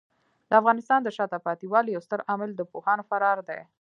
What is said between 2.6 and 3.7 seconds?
پوهانو فرار دی.